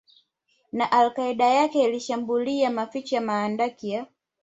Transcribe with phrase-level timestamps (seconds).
[0.71, 4.07] na Al Qaeda yake ilishambulia maficho ya mahandaki ya